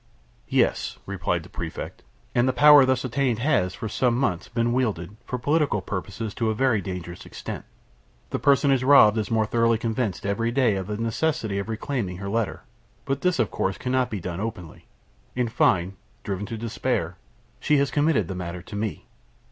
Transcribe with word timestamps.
"Yes," 0.49 0.97
replied 1.05 1.43
the 1.43 1.49
Prefect, 1.49 2.01
"and 2.33 2.47
the 2.47 2.53
power 2.53 2.85
thus 2.85 3.05
attained 3.05 3.37
has, 3.37 3.75
for 3.75 3.87
some 3.87 4.17
months 4.17 4.47
past, 4.47 4.55
been 4.55 4.73
wielded, 4.73 5.15
for 5.27 5.37
political 5.37 5.79
purposes, 5.79 6.33
to 6.33 6.49
a 6.49 6.55
very 6.55 6.81
dangerous 6.81 7.23
extent. 7.23 7.65
The 8.31 8.39
personage 8.39 8.81
robbed 8.81 9.19
is 9.19 9.29
more 9.29 9.45
thoroughly 9.45 9.77
convinced, 9.77 10.25
every 10.25 10.49
day, 10.49 10.73
of 10.75 10.87
the 10.87 10.97
necessity 10.97 11.59
of 11.59 11.69
reclaiming 11.69 12.17
her 12.17 12.29
letter. 12.29 12.63
But 13.05 13.21
this, 13.21 13.37
of 13.37 13.51
course, 13.51 13.77
cannot 13.77 14.09
be 14.09 14.19
done 14.19 14.39
openly. 14.39 14.87
In 15.35 15.47
fine, 15.47 15.97
driven 16.23 16.47
to 16.47 16.57
despair, 16.57 17.17
she 17.59 17.77
has 17.77 17.91
committed 17.91 18.27
the 18.27 18.33
matter 18.33 18.63
to 18.63 18.75
me." 18.75 19.05